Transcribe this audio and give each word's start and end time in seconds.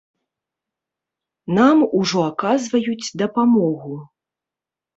Нам 1.59 1.77
ужо 2.01 2.19
аказваюць 2.31 3.13
дапамогу. 3.25 3.95